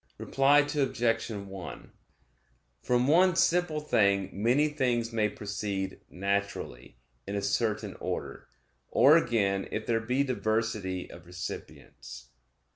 Reply 0.17 0.65
Obj. 0.75 1.29
1: 1.29 1.91
From 2.81 3.07
one 3.07 3.35
simple 3.35 3.79
thing 3.79 4.31
many 4.33 4.67
things 4.67 5.13
may 5.13 5.29
proceed 5.29 5.99
naturally, 6.09 6.97
in 7.27 7.35
a 7.35 7.41
certain 7.43 7.95
order; 7.99 8.47
or 8.89 9.15
again 9.15 9.67
if 9.71 9.85
there 9.85 9.99
be 9.99 10.23
diversity 10.23 11.07
of 11.11 11.27
recipients. 11.27 12.29